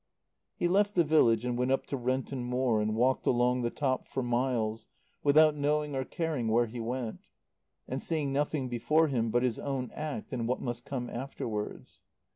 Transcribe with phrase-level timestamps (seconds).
[0.55, 4.07] He left the village and went up to Renton Moor and walked along the top
[4.07, 4.87] for miles,
[5.21, 7.19] without knowing or caring where he went,
[7.87, 12.01] and seeing nothing before him but his own act and what must come afterwards.